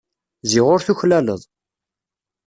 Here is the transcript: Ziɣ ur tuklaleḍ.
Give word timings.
Ziɣ 0.49 0.67
ur 0.73 0.81
tuklaleḍ. 0.85 1.41